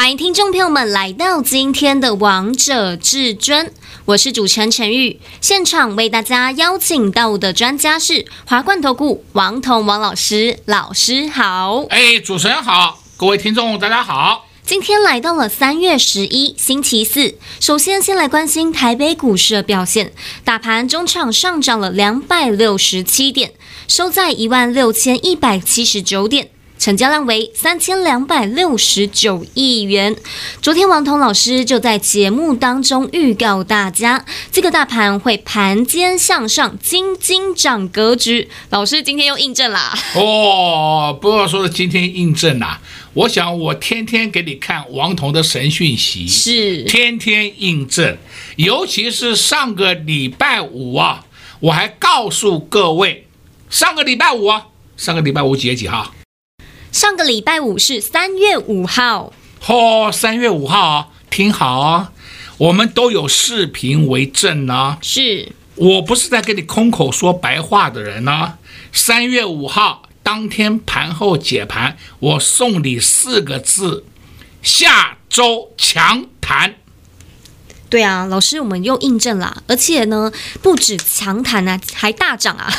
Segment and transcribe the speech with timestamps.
[0.00, 3.66] 欢迎听众朋友们来到今天的《王者至尊》，
[4.06, 5.20] 我是主持人陈玉。
[5.42, 11.84] 现场为大家邀请到的专家是华冠投顾王彤王老师，老师好。
[11.90, 14.46] 哎，主持人好，各位听众大家好。
[14.64, 20.14] 今天来到了三月十一星期四，首先先来关心台北股市的表现。
[20.42, 23.52] 大盘中场上涨了两百六十七点，
[23.86, 26.48] 收在一万六千一百七十九点，
[26.80, 30.16] 成交量为三千两百六十九亿元。
[30.62, 38.48] 昨天王彤老师就在节目当中预告大家，这个大盘会盘间向上，金金涨格局。
[38.70, 39.94] 老师今天又印证啦。
[40.14, 42.80] 哦，不要说是今天印证啦。
[43.12, 48.16] 我想，我天天给你看王彤的神讯息，是天天印证。
[48.56, 51.26] 尤其是上个礼拜五啊，
[51.60, 53.26] 我还告诉各位，
[53.68, 56.14] 上个礼拜五啊，上个礼拜五几月几号？
[56.92, 59.32] 上个礼拜五是三月五号。
[59.66, 62.12] 哦，三月五号，听好啊，
[62.58, 64.98] 我们都有视频为证呢。
[65.00, 68.58] 是我不是在跟你空口说白话的人呢。
[68.92, 70.02] 三月五号。
[70.22, 74.04] 当天盘后解盘，我送你四个字：
[74.62, 76.74] 下周强弹。
[77.90, 80.32] 对啊，老师，我们又印证了，而且呢，
[80.62, 82.72] 不止强弹啊，还大涨啊！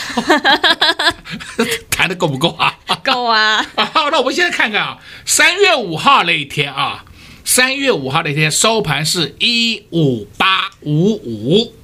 [1.91, 2.73] 弹的够不够啊？
[3.03, 3.63] 够啊！
[3.75, 7.03] 好，那我们现在看看啊，三月五号那一天啊，
[7.43, 11.75] 三月五号那天收盘是一五八五五，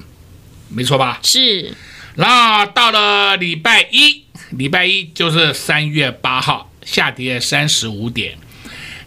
[0.70, 1.20] 没错吧？
[1.22, 1.76] 是。
[2.16, 4.24] 那到了礼拜一。
[4.52, 8.38] 礼拜一就是三月八号，下跌三十五点；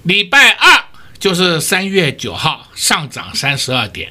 [0.03, 0.84] 礼拜二
[1.20, 4.08] 就是三月九号，上涨三十二点；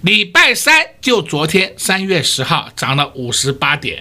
[0.00, 4.00] 礼拜三就昨天三月十号涨了五十八点；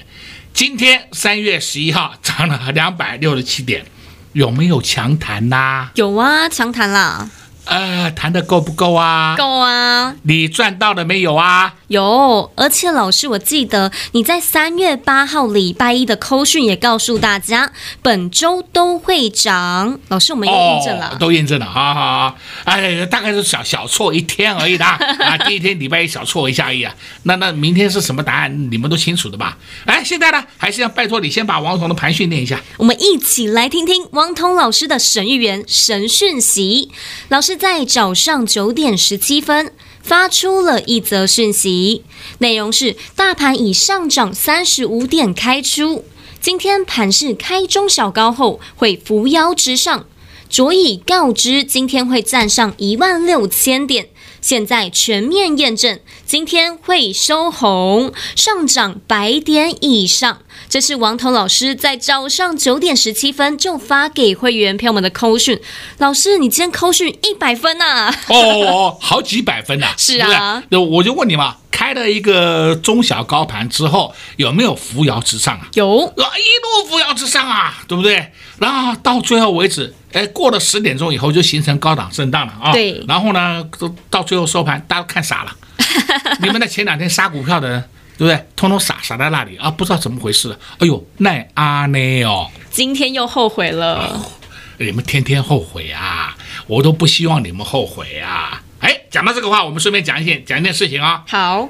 [0.53, 3.85] 今天三月十一号涨了两百六十七点，
[4.33, 5.91] 有没有强弹呐？
[5.93, 7.29] 有啊，强弹啦。
[7.65, 9.35] 呃，弹的够不够啊？
[9.37, 10.15] 够啊！
[10.23, 11.75] 你赚到了没有啊？
[11.87, 19.99] 有，而且老师，我记得你在三月八号礼拜一的扣讯也告诉大家，本周都会涨。
[20.07, 22.37] 老师，我们又验证了，哦、都验证了，好好好。
[22.63, 26.95] 哎，大概是小小错一天而已的 啊，第一天礼拜一小错一下而已啊。
[27.23, 28.71] 那那明天是什么答案？
[28.71, 29.57] 你们都清楚的吧？
[29.85, 32.61] 哎，现在呢，还是要拜托你先把王彤的盘训练一下。
[32.77, 36.89] 我们一起来听听王彤老师的神预言、神讯息。
[37.27, 37.57] 老师。
[37.57, 39.71] 在早上九点十七分
[40.07, 42.05] 发出了一则讯息，
[42.37, 46.05] 内容是：大盘已上涨三十五点开出，
[46.39, 50.05] 今天盘势开中小高后会扶摇直上，
[50.49, 54.07] 着以告知今天会站上一万六千点。
[54.39, 60.39] 现在全面验证，今天会收红，上涨百点以上。
[60.69, 65.59] 这是王彤老师在早上九点十七分就发给会员朋友们的扣讯。
[65.97, 68.15] 老师，你今天扣讯一百分呐、啊？
[68.27, 69.93] 哦，好几百分呐、啊！
[69.97, 75.67] 是啊，那我就问你嘛，开了一个中小高盘之后，有没有扶摇直上啊？
[75.73, 78.31] 有，一路扶摇直上啊，对不对？
[78.59, 82.71] 然后到最后为止，哎，过了十点钟以后就形成高档震荡了啊。
[82.73, 83.03] 对。
[83.07, 83.65] 然后呢，
[84.09, 85.55] 到最后收盘，大家都看傻了。
[86.41, 87.83] 你们在前两天杀股票的人。
[88.17, 88.45] 对不对？
[88.55, 90.57] 通通傻傻在那里啊，不知道怎么回事。
[90.79, 94.07] 哎呦，奈阿内哦，今天又后悔了。
[94.07, 94.31] 哦，
[94.79, 96.35] 你们天天后悔啊，
[96.65, 98.63] 我都不希望你们后悔啊。
[98.79, 101.23] 哎，讲到这个话，我们顺便讲一件讲一件事情啊。
[101.27, 101.69] 好，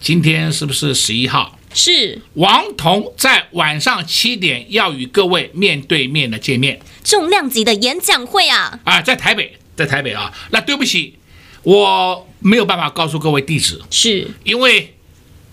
[0.00, 1.56] 今天是不是十一号？
[1.72, 2.20] 是。
[2.34, 8.80] 王彤在晚上七点要与各位面对面的见面，重量级的演讲会啊。
[8.82, 10.32] 啊，在台北，在台北啊。
[10.50, 11.16] 那对不起，
[11.62, 14.92] 我没有办法告诉各位地址，是因为。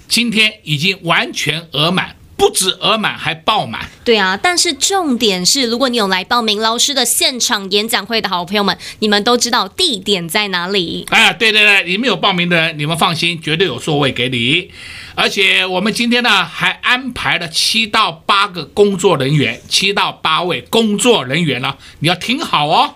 [0.07, 3.89] 今天已经完全额满，不止额满，还爆满。
[4.03, 11.05] 对啊，但是重点是，如果你有来报名老师的现场演讲会的好朋友们，你们都知道地点在哪里。
[11.09, 14.69] 啊，对对对，你们有报名的人，你们放心，绝对有座位给你。
[15.15, 22.95] 而且我们今天呢，还安排了七到八个工作人员，七到八位工作人员呢，你要听好哦。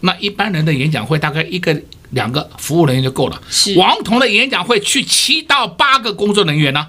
[0.00, 1.82] 那一般人的演讲会大概一个。
[2.10, 3.40] 两个服务人员就够了。
[3.50, 6.88] 是王彤的演讲会去七到八个工作人员呢？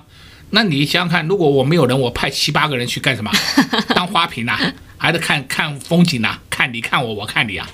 [0.52, 3.32] 那你想想看，如果我没有人，我派七八个人去干什么？
[3.94, 6.42] 当花瓶呐、啊，还是看看风景呐、啊？
[6.50, 7.70] 看你看我，我看你啊！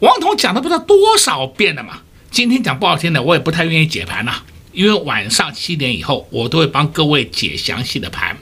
[0.00, 2.00] 王彤讲的不知道多少遍了嘛。
[2.30, 8.36] 今天讲不好听的，我也不太愿意解盘呐、啊，因为晚上七点以后，我都会帮各位解详细的盘。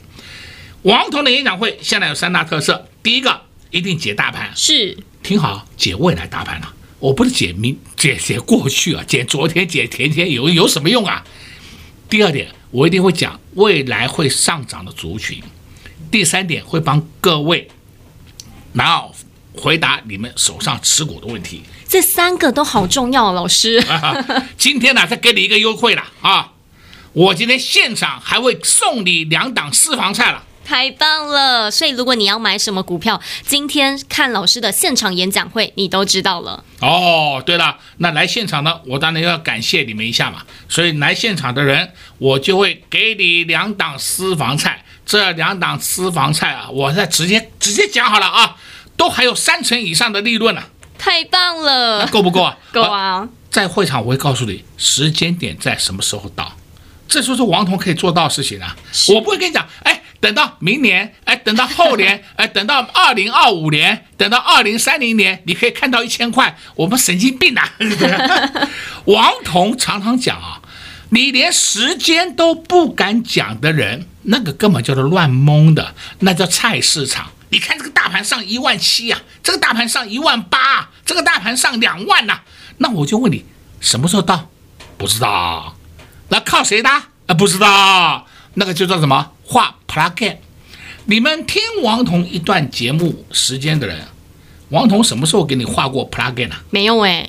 [0.83, 6.75] 王彤的演讲会现在有三大特色，第一个一定解大盘，是听好，解未来大盘了、啊，
[7.05, 11.23] 我不是解明解解过去啊，解昨天解前天有有什么用啊？
[12.09, 15.43] 第二点，我一定会讲未来会上涨的族群。
[16.11, 17.69] 第三点，会帮各位
[18.73, 19.15] 然后
[19.55, 21.61] 回答你们手上持股的问题。
[21.87, 23.85] 这三个都好重要，老师。
[24.57, 26.53] 今天呢，再给你一个优惠了啊！
[27.13, 30.43] 我今天现场还会送你两档私房菜了。
[30.65, 31.71] 太棒了！
[31.71, 36.65] 所以如果你要买什么股票，今天看老师的现场演讲会，你都知道了。
[36.81, 40.43] 哦，对了，那来现场呢，我当然要感谢你们一下嘛。
[40.69, 44.83] 所以来现场的人，我就会给你两档私房菜。
[45.05, 48.57] 这两档私房菜啊，我再直接直接讲好了啊，
[48.97, 50.63] 都还有三成以上的利润呢。
[50.97, 51.99] 太棒了！
[51.99, 52.57] 那够不够啊？
[52.73, 53.19] 够啊！
[53.19, 56.57] 呃，在会场我会告诉你时间点在什么时候到，
[57.07, 58.75] 这就是王彤可以做到的事情啊。
[59.09, 60.01] 我不会跟你讲，哎。
[60.25, 66.57] 等到明年，哎，等到后年， 哎，等到二零二五年，等到二零三零年，你可以看到一千块。
[66.77, 67.71] 我们神经病啊！
[69.05, 70.63] 王彤常常讲啊，
[71.11, 77.29] 你连时间都不敢讲的人，那个根本叫做乱蒙的，那叫菜市场。
[77.51, 82.45] 你看这个大盘上一万七啊，这个大盘上一万八，这个大盘上两万呐、啊，
[82.79, 83.45] 那我就问你，
[83.79, 84.49] 什么时候到？
[84.97, 85.77] 不知道。
[86.31, 86.89] 那靠谁的？
[86.89, 88.27] 啊，不知道。
[88.55, 89.33] 那个就叫什么？
[89.45, 90.37] 画 plug in，
[91.07, 93.99] 你们听王彤一段节目时间的人，
[94.71, 96.63] 王彤什么时候给你画过 plug in 啊？
[96.71, 97.29] 没有哎，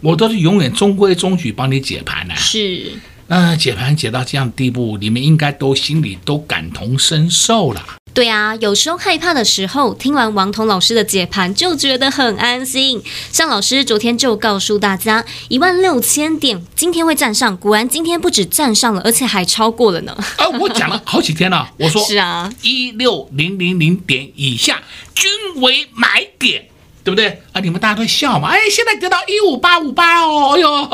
[0.00, 2.36] 我都是永远中规中矩帮你解盘的。
[2.36, 2.92] 是，
[3.28, 7.82] 那、呃、解盘解到这样地步，你们应该都心里都感同身受了。
[8.14, 13.02] 对啊，有时候害怕的时候，听完王彤老师的解盘就觉得很安心。
[13.32, 20.16] 像老师昨天就告诉大家，一万六千点今天会站上，果然今天不止站上了，而且还超过了呢。
[20.36, 24.80] 啊，我讲了好几天了，我说 是啊，一六零零零点以下
[25.12, 25.28] 均
[25.60, 26.68] 为买点，
[27.02, 27.42] 对不对？
[27.52, 30.88] 啊，你们大家都笑嘛，哎，现在跌到一五八五八哦，哎呦。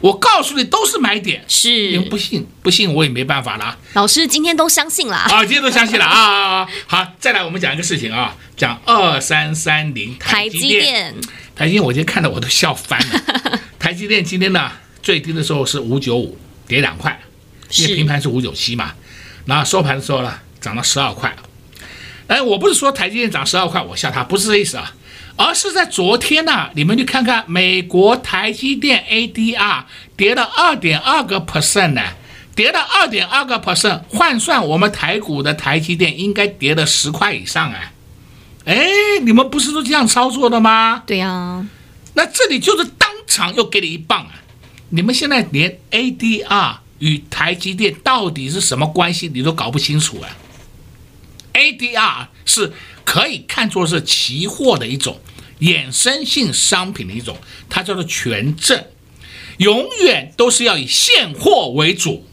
[0.00, 3.76] 我告诉你，都是买点，是，你们不信，不信我也没办法了。
[3.92, 6.66] 老师今天都相信了啊，今天都相信了啊！
[6.86, 11.14] 好，再来我们讲一个事情啊，讲二三三零台积电。
[11.54, 13.60] 台积电，我今天看到我都笑翻了。
[13.78, 17.20] 台积电今天呢，最低的时候是五九五，跌两块，
[17.76, 18.94] 因为平盘是五九七嘛。
[19.44, 20.32] 然后收盘的时候呢，
[20.62, 21.36] 涨了十二块。
[22.26, 24.94] 哎，我不是说台积电涨十二块，我笑他，不是这意思啊。
[25.42, 29.84] 而是在昨天呢、啊，你们去看看美国台积电 ADR
[30.14, 32.02] 跌了二点二个 percent 呢，
[32.54, 37.90] 跌了二点二个 percent，换算我们台股的台积电应该跌了十块以上啊！
[38.66, 38.86] 哎，
[39.22, 41.02] 你们不是都这样操作的吗？
[41.06, 41.66] 对呀、啊，
[42.12, 44.32] 那这里就是当场又给你一棒啊！
[44.90, 50.28] 你们现在连 ADR 与台积电到底是什么关系，你都搞不清楚啊
[51.54, 55.18] ！ADR 是可以看作是期货的一种。
[55.60, 57.36] 衍生性商品的一种，
[57.68, 58.84] 它叫做权证，
[59.58, 62.26] 永远都是要以现货为主。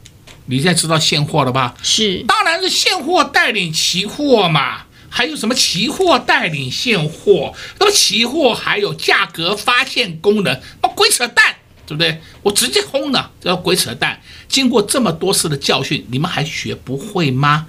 [0.46, 1.76] 你现在知道现货了吧？
[1.84, 4.84] 是，当然是现货带领期货嘛。
[5.10, 7.54] 还有什么期货带领现货？
[7.80, 10.62] 那么期货还有价格发现功能？
[10.82, 12.22] 那鬼扯淡，对不对？
[12.44, 14.22] 我直接轰了，这叫鬼扯淡。
[14.48, 17.68] 经过这么多次的教训，你们还学不会吗？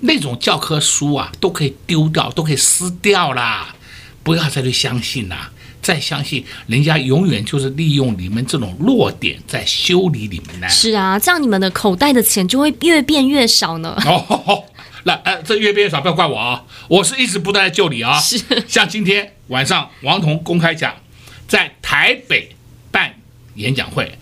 [0.00, 3.74] 那种教科书啊，都可以丢掉，都可以撕掉啦。
[4.30, 5.50] 不要再去相信了，
[5.82, 10.68] 再相信人家永远就是利用你们这种弱点在修理你们呢。
[10.68, 14.00] 是啊，这样你们的口袋的钱就会越变越少呢。
[14.06, 14.62] 哦，
[15.02, 18.20] 那呃，这越变越少，不要怪我啊，我是一直不断在救你啊。
[18.20, 20.94] 是，像今天晚上王彤公开讲，
[21.48, 22.54] 在台北
[22.92, 23.12] 办
[23.56, 24.16] 演讲会，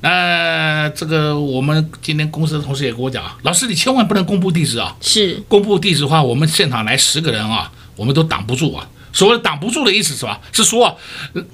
[0.00, 4.96] 那，这个我们今天公司的同事也跟我讲啊，老师你千万不能公布地址啊。
[5.00, 8.88] 是，公布地址的话，我们现场来十个人啊，我们都挡不住啊。
[9.12, 10.40] 所谓挡不住的意思是吧？
[10.52, 10.98] 是说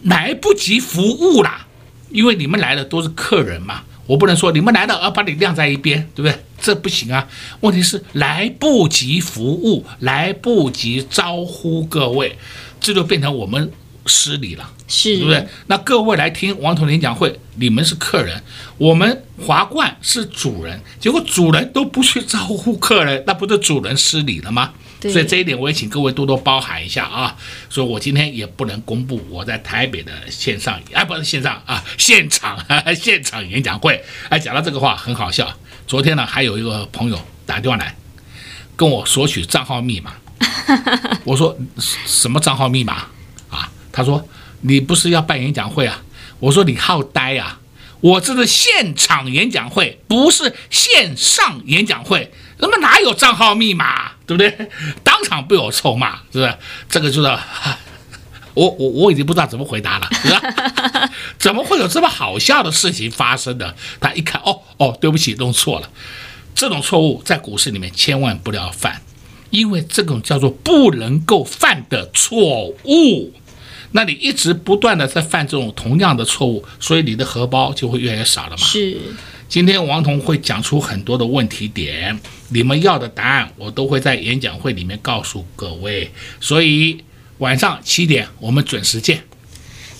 [0.04, 1.66] 来不及服务啦，
[2.10, 6.44] 因为你们来的都是客人嘛，我不能说你们来了而把你晾在一边，对不对？
[6.60, 7.28] 这不行啊。
[7.60, 12.38] 问题是来不及服务，来不及招呼各位，
[12.80, 13.70] 这就变成我们
[14.06, 15.46] 失礼了，是，对不对？
[15.66, 18.42] 那各位来听王彤演讲会，你们是客人，
[18.76, 24.72] 我们华冠是主人，结果主人都不去招呼客人，那不是主人失礼了吗？
[25.00, 27.36] 所以这一点我也请各位多多包涵一下啊！
[27.70, 34.02] 所以我今天也不能公布我在台北的线上，啊不是线上啊，现场哈哈 现场演讲会。
[34.28, 35.48] 哎，讲到这个话很好笑。
[35.86, 37.94] 昨天呢，还有一个朋友打电话来
[38.74, 40.14] 跟我索取账号密码。
[41.24, 43.06] 我说什么账号密码
[43.48, 43.70] 啊？
[43.92, 44.28] 他说
[44.62, 46.02] 你不是要办演讲会啊？
[46.40, 47.60] 我说你好呆啊！
[48.00, 52.32] 我这是现场演讲会，不是线上演讲会。
[52.58, 54.68] 那么哪有账号密码，对不对？
[55.04, 56.54] 当场被我臭骂，是不是？
[56.88, 57.28] 这个就是，
[58.54, 61.10] 我我我已经不知道怎么回答了，是吧？
[61.38, 63.74] 怎么会有这么好笑的事情发生的？
[64.00, 65.88] 他一看，哦哦，对不起，弄错了。
[66.54, 69.00] 这种错误在股市里面千万不要犯，
[69.50, 73.32] 因为这种叫做不能够犯的错误。
[73.92, 78.56] 那你一直不断的在犯这种同样的错误，所以你的荷包就会越来越少了嘛。
[78.56, 78.98] 是。
[79.48, 87.02] 今天王彤会讲出很多的问题点，你们要的答案我都会在演讲会里面告诉各位，所以
[87.38, 89.22] 晚上七点我们准时见。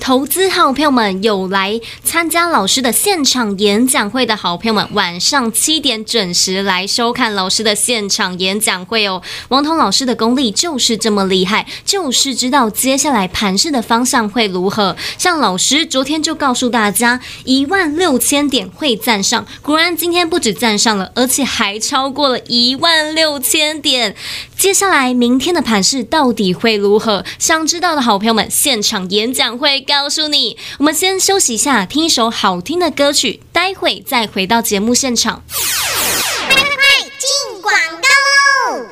[0.00, 9.20] 投资好朋友们，有来参加老师的现场演讲会的好朋友们，晚上七点准时来收看老师的现场演讲会哦。
[9.48, 14.96] 王彤老师的功力就是这么厉害，就是知道接下来盘势的方向会如何。
[15.18, 24.16] 像老师昨天就告诉大家，一万六千点会站上，果然今天不止站上了，而且还超过了一万六千点。
[24.56, 27.24] 接下来明天的盘势到底会如何？
[27.38, 30.58] 想知道的好朋友们，现场演讲会告诉你。
[30.78, 35.42] 我们先休息一下，听一首好听的歌曲，待会再回到节目现场。
[35.48, 38.86] 快快快，进广告喽！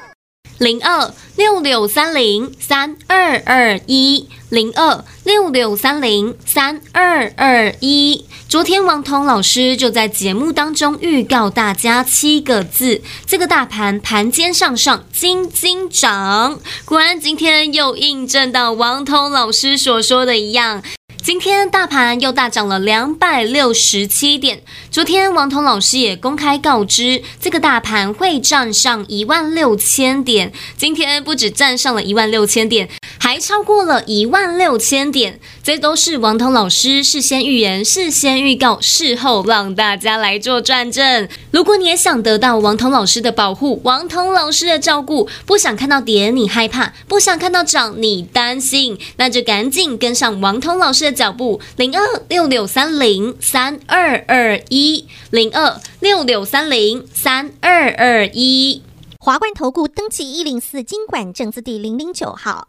[0.58, 8.24] 零二六六三零三二二一，零二六六三零三二二一。
[8.48, 16.60] 昨天王彤老师就在节目当中预告大家七个字：这个大盘盘间上上，金金涨。
[16.84, 20.82] 果然今天又印证到王彤老师所说的一样。
[21.24, 24.62] 今天大盘又大涨了两百六十七点。
[24.92, 30.52] 昨天王彤老师也公开告知，这个大盘会站上一万六千点。
[30.76, 35.40] 今天不止站上了一万六千点，还超过了一万六千点。
[35.62, 41.28] 这都是王彤老师事先预言、事先预告、事后让大家来做转正。
[41.50, 58.82] 如果你也想得到王彤老师的保护、王彤老师的照顾，不想看到跌你害怕，不想看到涨你担心，那就赶紧跟上王彤老师的脚步，零二六六三零三二二一，零二六六三零三二二一，
[59.18, 62.68] 华冠投顾登记一零四金管证字第零零九号，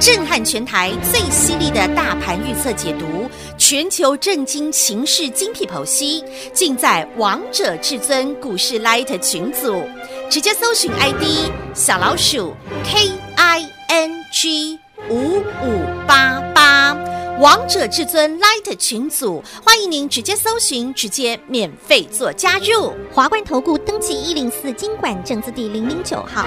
[0.00, 9.82] 震撼全台最犀利的大盘预测解读，全球震惊情势精辟剖析，尽在王者至尊股市 Light 群组，
[10.28, 14.78] 直接搜寻 ID 小老鼠 K I N G。
[15.10, 16.96] 五五八八，
[17.40, 22.94] 王者至尊 Light 群组，欢迎您直接搜寻，直接免费做加入。
[23.12, 26.46] 华冠投顾登记一零四金管证字第零零九号。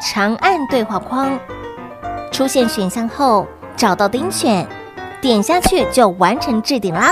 [0.00, 1.38] 长按对话框，
[2.30, 4.66] 出现选项后找到钉选，
[5.20, 7.10] 点下去就完成置顶啦。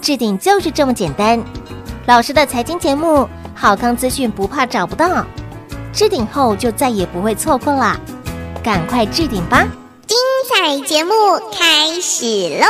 [0.00, 1.42] 置顶就是这么简单。
[2.06, 5.24] 老师的财经节目，好康资讯不怕找不到。
[5.92, 7.96] 置顶后就再也不会错过了，
[8.62, 9.66] 赶快置顶吧！
[10.06, 11.12] 精彩节目
[11.52, 12.24] 开始
[12.60, 12.66] 喽！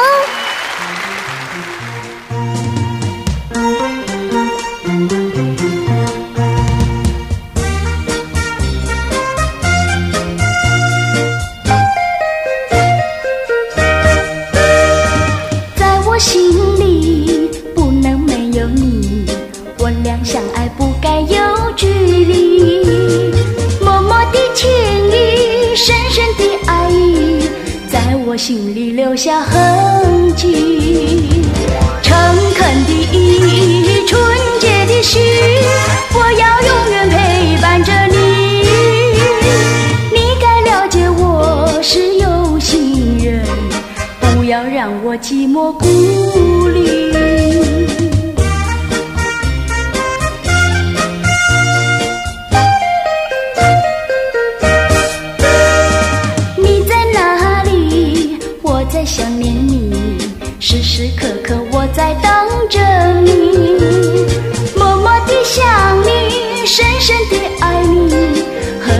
[28.47, 30.24] 心里留下痕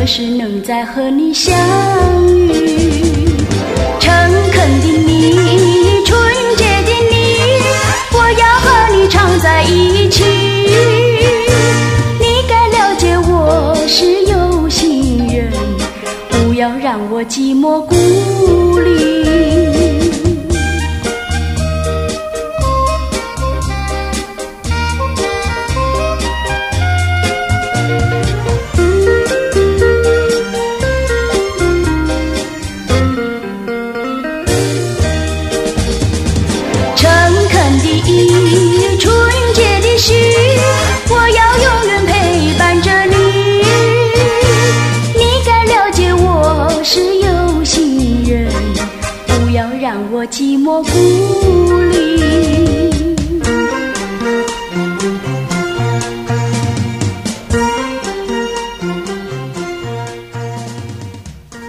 [0.05, 1.57] 何时能再和你相
[2.37, 2.53] 遇？
[3.99, 4.13] 诚
[4.53, 5.33] 恳的你，
[6.05, 6.21] 纯
[6.59, 7.39] 洁的你，
[8.13, 10.23] 我要和你常在一起。
[12.21, 15.51] 你该了解，我是有心人，
[16.29, 18.54] 不要让我寂寞孤。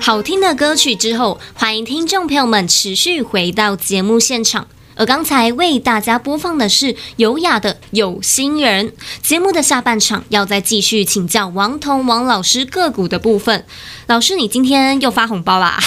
[0.05, 4.67] 好听的歌曲之后，欢迎听众朋友们持续回到节目现场。
[4.93, 8.89] 而刚才为大家播放的是优雅的《有心人》。
[9.24, 13.65] 节目的下半场要再继续请教王彤王老师个股的部分。
[14.05, 15.79] 老师，你今天又发红包啦？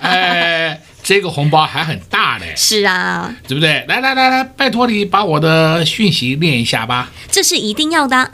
[0.00, 2.52] 哎，这个红包还很大嘞。
[2.58, 3.84] 是啊，对不对？
[3.86, 7.12] 来来来来，拜托你把我的讯息念一下吧。
[7.30, 8.32] 这是一定要的。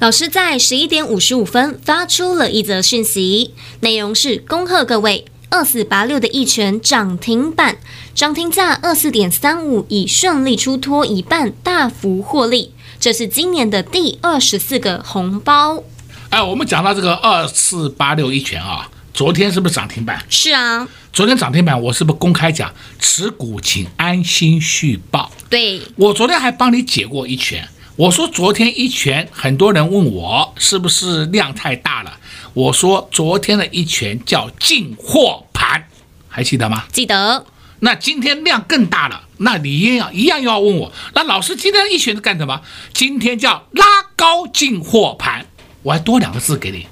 [0.00, 5.26] 老师在十一点五十五分发出了一则讯息，内容是恭贺各位。
[5.50, 7.76] 二四八六的一拳涨停板，
[8.14, 12.72] 涨停价二四点三五，已顺利出脱一半，大幅获利。
[12.98, 15.84] 这是今年的第二十四个红包。
[16.30, 20.24] 哎，我们讲到这个二四八六一拳啊，昨天是不是涨停板？
[20.30, 25.30] 是啊，昨天涨停板，我是不是公开讲持股请安心续报？
[25.50, 27.68] 对，我昨天还帮你解过一拳，
[28.00, 32.16] 我说昨天一拳，很多人问我是不是量太大了。
[32.54, 35.86] 我说昨天的一拳叫进货盘，
[36.26, 36.84] 还记得吗？
[36.90, 37.44] 记得。
[37.80, 42.62] 那今天量更大了，那你一样一样要问我，那老师今天一拳是干什么？
[42.94, 43.84] 今天叫拉
[44.16, 45.44] 高进货盘，
[45.82, 46.86] 我还多两个字给你。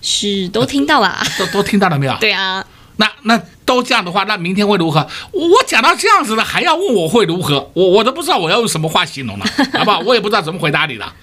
[0.00, 1.26] 是，都听到了。
[1.36, 2.16] 都都听到了没有？
[2.20, 2.64] 对啊。
[2.96, 5.06] 那那都这样的话，那明天会如何？
[5.32, 7.70] 我讲到这样子了，还要问我会如何？
[7.74, 9.46] 我我都不知道我要用什么话形容了，
[9.78, 9.98] 好不好？
[10.00, 11.14] 我也不知道怎么回答你了。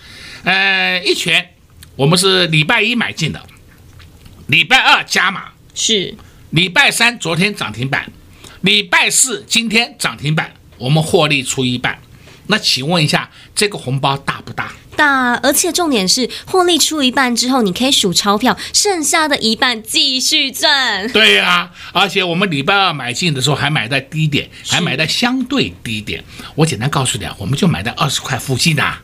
[0.43, 1.55] 呃，一拳，
[1.95, 3.41] 我们是礼拜一买进的。
[4.47, 6.15] 礼拜二加码是，
[6.51, 8.11] 礼拜三昨天涨停板，
[8.61, 11.97] 礼拜四今天涨停板，我们获利出一半。
[12.47, 14.71] 那请问一下，这个红包大不大？
[14.95, 21.09] 大，而且重点是获利出一半之后，你可以数钞票，剩下的一半继续赚。
[21.11, 26.23] 对呀、啊，而且我们礼拜二买进的时候还买在低点， 还买在相对低点。
[26.55, 29.01] 我简单告诉你啊，我们就买在二十块附近啊。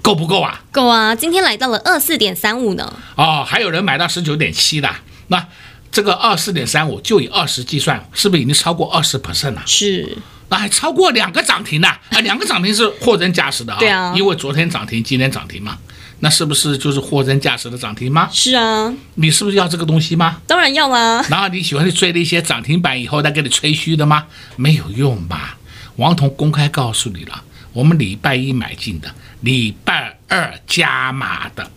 [0.00, 0.60] 够不够啊？
[0.72, 1.14] 够啊！
[1.14, 2.92] 今天来到了二四点三五呢。
[3.14, 4.90] 哦，还有人买到十九点七的，
[5.28, 5.46] 那
[5.92, 9.62] 这个二四点三五就以二十计算，是不是已经超过二十 percent 了？
[9.66, 10.16] 是，
[10.48, 11.88] 那还超过两个涨停呢？
[11.88, 13.78] 啊，两个涨停是货真价实的啊。
[13.78, 15.76] 对啊，因为昨天涨停，今天涨停嘛，
[16.20, 18.28] 那是不是就是货真价实的涨停吗？
[18.32, 20.40] 是啊，你是不是要这个东西吗？
[20.46, 21.24] 当然要啦。
[21.28, 24.24] 然后你喜欢去追那些涨停板以后再给你吹嘘的吗？
[24.56, 25.58] 没有用吧？
[25.96, 27.44] 王彤公开告诉你了。
[27.74, 31.70] 我们礼拜一买进的，礼拜二加码的，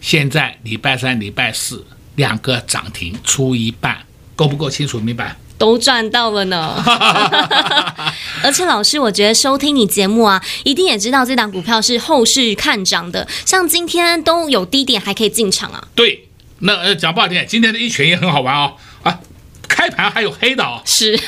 [0.00, 1.84] 现在礼拜三、礼拜四
[2.16, 3.98] 两个涨停出一半，
[4.36, 5.36] 够不够清楚明白？
[5.56, 6.82] 都赚到了呢。
[8.42, 15.88] 而且老师，我觉得收听你节目啊，一定也知道这档股票是后市看涨的，像今天都有低点还可以进场啊。
[15.94, 19.20] 对，那呃讲不好听，今天的一拳也很好玩哦啊。
[19.66, 21.18] 开盘还有黑的哦，是，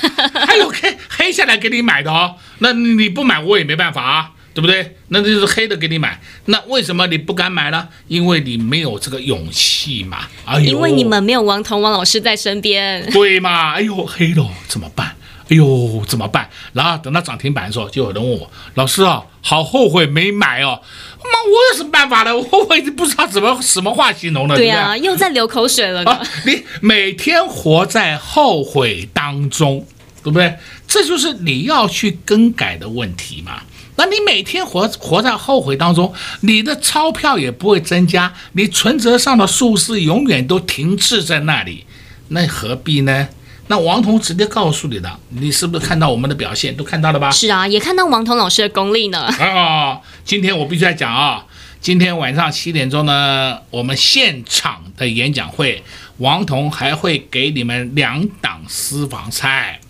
[0.46, 4.96] 还有黑黑下来给你买的哦，那你不买我也没办法啊，对不对？
[5.08, 7.86] 那就是黑的给你买，那为什么你不敢买呢？
[8.08, 13.74] 因为你没有这个勇气嘛，哎呦，因为你们没有王彤王老师在身边，对嘛？
[13.74, 15.14] 哎呦，黑了怎么办？
[15.50, 16.48] 哎呦，怎么办？
[16.72, 20.80] 然后等到涨停板的时候，就有人问我，老师啊，好后悔没买哦。
[21.18, 22.34] 妈，我有什么办法呢？
[22.34, 24.56] 我我已经不知道怎么什么话形容了。
[24.56, 26.26] 对呀、啊，又在流口水了、啊。
[26.46, 29.86] 你每天活在后悔当中，
[30.24, 30.56] 对不对？
[30.88, 33.60] 这就是你要去更改的问题嘛。
[33.96, 41.84] 那你每天活活在后悔当中，你的钞票也不会增加，你存折上的数字永远都停滞在那里，
[42.28, 43.28] 那何必呢？
[43.68, 46.76] 那王彤直接告诉你的，你是不是看到我们的表现？
[46.76, 47.32] 都看到了吧？
[47.32, 49.22] 是啊，也看到王彤老师的功力呢。
[49.22, 51.44] 啊，今天我必须要讲啊，
[51.80, 55.82] 今天晚上七点钟呢，我们现场的演讲会，
[56.18, 59.80] 王彤还会给你们两档私房菜，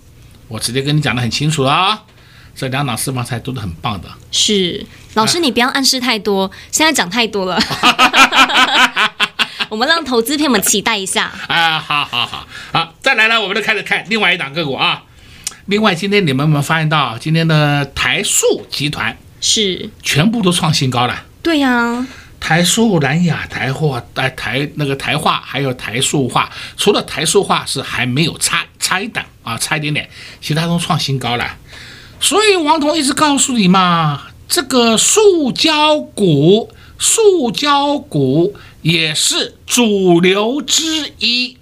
[0.49, 2.03] 我直接跟你讲的很清楚啊，
[2.57, 4.09] 这两档私房菜都是很棒的。
[4.33, 7.61] 是，老师你不要暗示太多，现在讲太多了。
[9.69, 11.79] 我们让投资朋友们期待一下啊！
[11.79, 15.03] 好好好，好，再来了，我们就开始看另外一档个股啊。
[15.67, 21.25] 另外，今天你们有没有发现到，今天的台塑集团是全部都创新高了？
[21.43, 22.07] 对呀、啊，
[22.39, 30.09] 台塑、南亚、台化、台台那个台化，还有台塑化，除了台塑化是还没有差差一档啊，差一点点，
[30.41, 31.45] 其他都创新高了。
[32.21, 38.55] 所以王彤一直告诉你嘛，这个塑胶股，塑胶股。
[38.83, 41.57] 也是主流之一，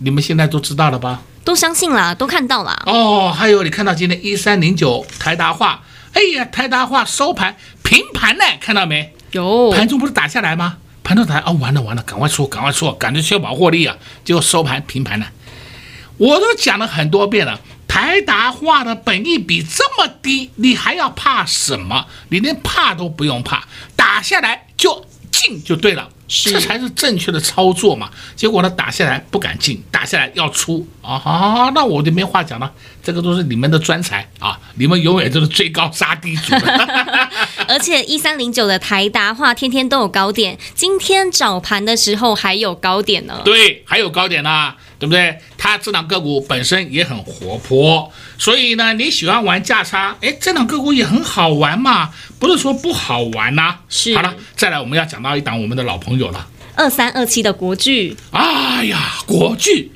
[0.00, 1.22] 你们现在都知道了吧？
[1.42, 2.82] 都相信了，都看到了。
[2.84, 5.82] 哦，还有你看到今天一三零九台达化，
[6.12, 9.14] 哎呀，台达化收盘平盘呢，看到没？
[9.30, 9.70] 有。
[9.70, 10.76] 盘中不是打下来吗？
[11.02, 13.96] 盘中打，哦，完了完了，赶快出，赶快出，赶着确保获利啊！
[14.22, 15.26] 结果收盘平盘了。
[16.18, 17.58] 我都讲了很多遍了，
[17.88, 22.06] 台达化的本益比这么低，你还要怕什么？
[22.28, 26.08] 你连怕都不用怕，打下来就进就对了。
[26.30, 28.10] 是这才是正确的操作嘛。
[28.36, 32.70] 结果呢，打下来不敢进，打下来要出啊，好，那我就没话讲了。
[33.02, 36.54] 这个都是你们的专才啊，你们永远都是追高杀低组。
[37.66, 43.40] 而且一三零九的台达化天天都有高点，今天早盘的时候还有高点呢。
[43.42, 45.38] 对，还有高点呢，对不对？
[45.56, 53.80] 它这档个股本身也很活泼，所以呢，你喜欢玩价差，哎，这档个股也很好玩嘛，不是说不好玩呐、啊。
[53.88, 54.14] 是。
[54.16, 58.16] 好了，再来我们要讲到一档我们的老朋友了，二三二七的国剧。
[58.32, 59.92] 哎呀，国巨。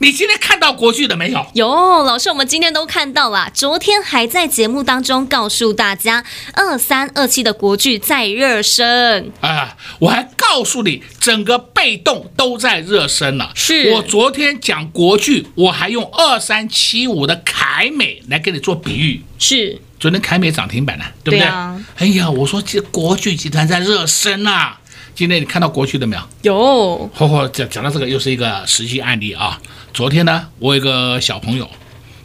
[0.00, 1.44] 你今天看到国剧的没有？
[1.54, 1.68] 有，
[2.04, 3.50] 老师，我们今天都看到了。
[3.52, 9.76] 昨天还在节目当中告诉大家，二三二七的国剧在热身啊！
[9.98, 13.50] 我还告诉你，整个被动都在热身了。
[13.56, 19.24] 是我昨天讲国剧，我还用二三七五的凯美来给你做比喻。
[19.40, 21.40] 是，昨天凯美涨停板了，对不对？
[21.40, 21.84] 对啊。
[21.96, 24.78] 哎呀，我说这国巨集团在热身啊！
[25.18, 26.22] 今天你看到国巨了没有？
[26.42, 27.10] 有。
[27.12, 29.60] 嚯嚯，讲讲到这个，又是一个实际案例啊。
[29.92, 31.68] 昨天呢，我有一个小朋友，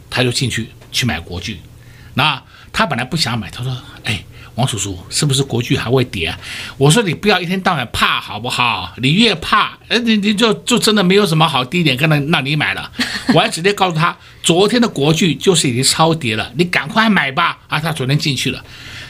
[0.08, 1.58] 他就进去去买国剧，
[2.14, 2.40] 那
[2.72, 6.38] 他本来不想买，他说：“哎，王叔叔，是不是国剧还会跌啊？”
[6.78, 8.94] 我说：“你不要一天到晚怕好不好？
[8.98, 12.88] 你越怕，哎，你你就就真的没有什么好低点跟他让你买了。
[13.34, 17.58] ”我还直接告诉他，昨天的国剧就是已经超跌了，你赶快买吧。
[17.66, 18.64] 啊，他昨天进去了。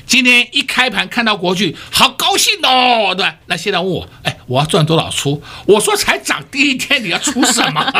[0.06, 5.42] 今天一开盘看到国巨，好高兴哦，对吧，那现在问我，哎，我要赚多少出？
[5.66, 7.92] 我说才涨第一天，你要出什么？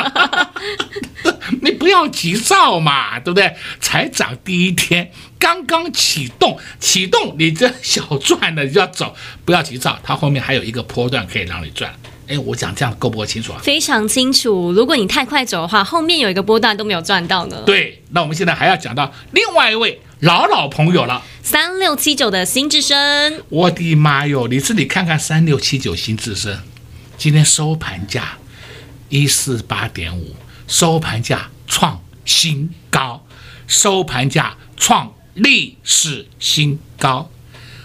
[1.63, 3.55] 你不要急躁嘛，对不对？
[3.81, 9.15] 才涨第一天，刚刚启动，启动你这小赚的就要走，
[9.45, 11.95] 不要急躁，它后面还有一个波段可以让你赚。
[12.27, 13.61] 哎，我讲这样够不够清楚啊？
[13.63, 14.73] 非常清楚。
[14.73, 17.63] 如果你太快走的话，后面有一个波段都没有赚到呢。
[17.67, 23.43] 对，那我们现在还要讲到另外一位老老朋友了，三六七九的新智深。
[23.51, 24.49] 我的妈哟！
[24.49, 26.61] 你自己看看三六七九新智深，
[27.19, 28.39] 今天收盘价
[29.11, 30.35] 一四八点五，
[30.67, 33.27] 收盘价创新高，
[33.67, 37.31] 收盘价创历史新高。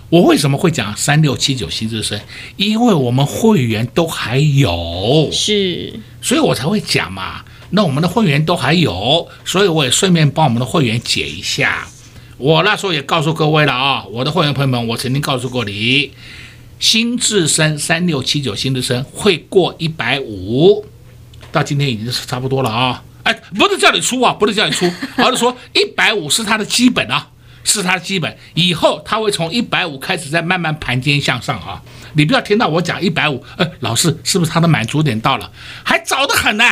[0.08, 2.22] 我为什么会讲三六七九新智深？
[2.56, 7.44] 因为我们会员都还有，是，所以我才会讲嘛。
[7.72, 11.86] 那我们的会员都还有，所以我也顺便帮我们的会员解一下。
[12.40, 16.12] 我那时候也告诉各位了啊，我的会员朋友们，我曾经告诉过你，
[16.80, 20.86] 新智深三六七九新智深会过一百五，
[21.52, 23.04] 到今天已经是差不多了啊。
[23.24, 27.28] 哎，不是叫你出啊，不是叫你出， 而是说一百五是它的基本啊。
[27.62, 31.84] 是它的基本，以后它会从一百五开始再慢慢盘坚向上啊！
[32.14, 35.52] 你不要听到我讲一百五，哎，老师是不是它的满足点到了？
[35.84, 36.64] 还早得很呢，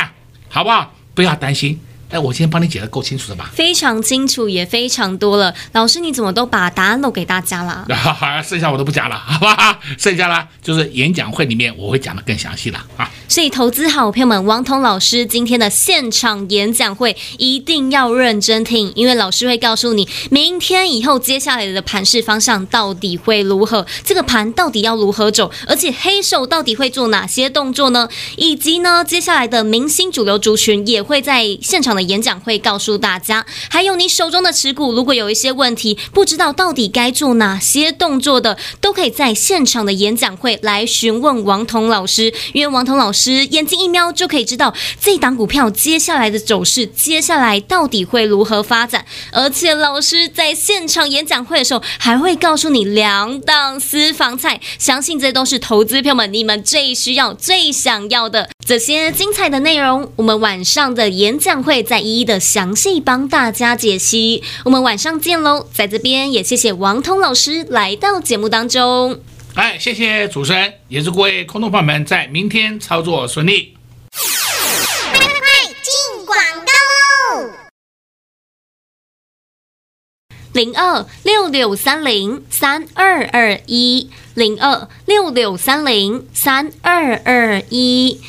[0.48, 0.94] 好不好？
[1.14, 1.78] 不要担心。
[2.10, 3.50] 哎，我今天帮你解的够清楚的吧？
[3.54, 5.54] 非常清楚，也非常多了。
[5.72, 7.86] 老师，你怎么都把答案漏给大家了？
[7.94, 9.78] 好，好，剩下我都不讲了， 好吧？
[9.98, 13.10] 剩下啦就是演讲会里面我会讲的更详细了啊。
[13.28, 28.08] 所以，投资好朋友们，王彤老师今天的现场演讲会一定要认真听，因为老师会告诉你，明天以后接下来的盘势方向到底会如何，这个盘到底要如何走，而且黑手到底会做哪些动作呢？
[28.36, 33.44] 以及呢，接下来的明星主流族群也会在现场的演讲会告诉大家。
[33.68, 43.46] 还有你手中的持股，如果有一些问题，不知道到底该做哪些动作的，都可以在现场的演讲会来询问王彤老师，因为王彤老师。
[43.48, 49.04] 眼睛一瞄就可以知道这档股票接下来的走势，接下来到底会如何发展。
[49.32, 60.12] 而且老师在现场演讲会的时候，还会告诉你两档私房菜，相信这都是投资票们你们最需要、最想要的这些精彩的内容。
[60.16, 64.44] 我们晚上的演讲会再一一的详细帮大家解析。
[64.66, 65.66] 我们晚上见喽！
[65.72, 69.22] 在这边也谢谢王通老师来到节目当中。
[69.54, 73.74] 哎，谢谢主持人，也祝各位空头朋友们在明天操作顺利。
[74.12, 75.48] 快快快，
[75.82, 77.50] 进广告喽！
[80.52, 88.20] 零二六六三零三二二一，零二六六三零三二二一。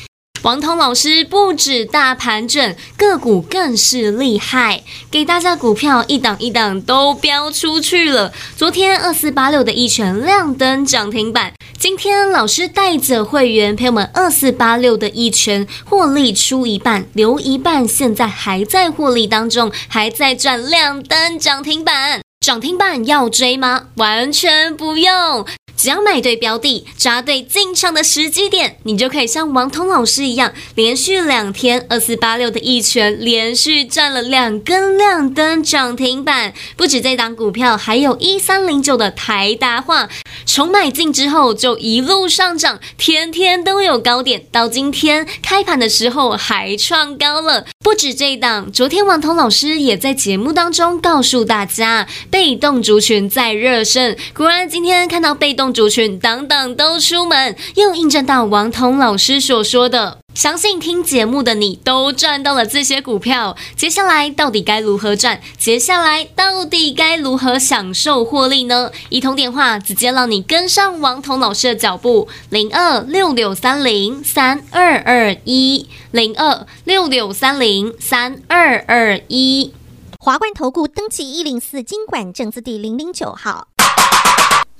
[0.42, 8.32] 王彤老师不止大盘准，个股更是厉害，给大家股票一档一档都飙出去了。
[8.56, 22.22] 昨天二四八六的一拳亮灯涨停板，今天老师带着会员朋友们二四八六的一拳获利出一半，留一半，现在还在获利当中，还在赚亮灯涨停板。
[22.40, 23.88] 涨停板要追吗？
[23.96, 25.44] 完全不用。
[25.76, 36.52] 只要买对标的，抓对进场的时机点，你就可以像王彤老师一样，连续两天二四八六的一拳连续赚了两根亮灯涨停板。
[36.76, 40.10] 不止这档股票，还有一三零九的台达化，
[40.44, 47.64] 从买进之后就一路上涨，天天都有高点，到今天开盘的时候还创高了。
[47.82, 54.18] 不止这档，昨天王彤老师也在节目当中告诉大家，被动族群在热身。
[54.34, 55.59] 果然今天看到被动。
[55.60, 63.54] 动族群等等都出门，又印证到王彤老师所说的，相信听节目的你都赚到了这些股票。
[63.76, 65.38] 接下来到底该如何赚？
[65.58, 68.90] 接下来到底该如何享受获利呢？
[69.10, 79.74] 一通电话直接让你跟上王彤老师的脚步，零二六六三零三二二一，零二六六三零三二二一。
[80.18, 83.68] 华冠投顾登记一零四金管证字第零零九号。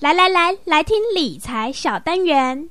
[0.00, 2.70] 来来来，来听理财小单元。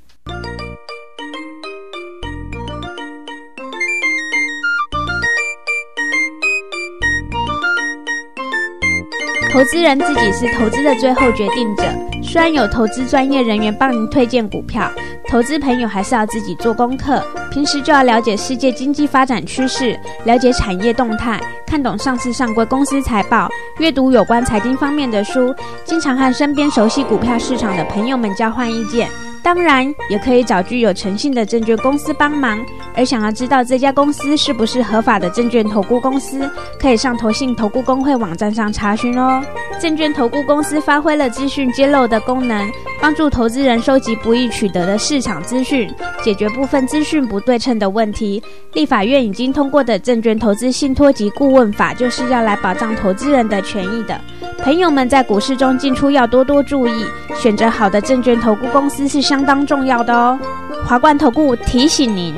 [9.52, 11.84] 投资人自己是投资的最后决定者，
[12.22, 14.92] 虽然有投资专业人员帮您推荐股票，
[15.30, 17.24] 投资朋友还是要自己做功课。
[17.50, 25.54] 平时就要了解世界经济发展趋势，了解产业动态，看懂上市上柜公司财报，阅读有关财经方面的书，
[25.84, 29.10] 经常和身边熟悉股票市场的朋友们交换意见。
[29.42, 32.60] 当然，也可以找具有诚信的证券公司帮忙。
[32.96, 36.50] 而想要知道这家公司是不是合法的证券投顾公司，
[36.80, 39.42] 可以上投信投顾公会网站上查询哦。
[39.80, 42.70] 证券投顾公司发挥了资讯揭露的功能，
[43.02, 45.90] 帮助投资人收集不易取得的市场资讯，
[46.22, 48.44] 解决部分资讯不对称的问题。
[48.74, 54.20] 立法院已经通过的证券投资信托及顾问法，就是要来保障投资人的权益的。
[54.62, 60.40] 朋友们在股市中进出要多多注意，选择好的证券投顾公司是相当重要的哦。
[60.88, 62.36] 华冠投顾提醒您。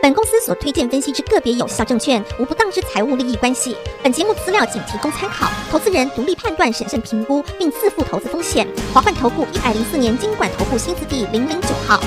[0.00, 3.76] 本公司所推荐分析之个别有效证券，无不当之财务利益关系。
[4.00, 8.68] 本节目资料仅提供参考，投资人独立判断、审慎评估，并自负投资风险。
[8.92, 11.98] 华冠投顾一百零四年金管投顾新字第零零九号。